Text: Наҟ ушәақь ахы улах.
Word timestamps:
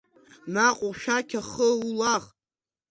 Наҟ 0.53 0.77
ушәақь 0.87 1.33
ахы 1.39 1.67
улах. 1.87 2.23